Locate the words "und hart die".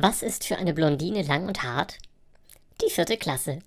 1.48-2.88